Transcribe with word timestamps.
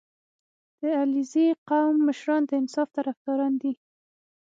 •د 0.79 0.81
علیزي 1.01 1.47
قوم 1.69 1.95
مشران 2.07 2.41
د 2.49 2.51
انصاف 2.61 2.89
طرفداران 2.97 3.53
دي. 3.61 3.73